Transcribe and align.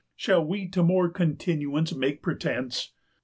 Shall 0.15 0.43
we 0.43 0.67
to 0.69 0.81
more 0.81 1.09
continuance 1.09 1.93
make 1.93 2.23
pretence? 2.23 2.91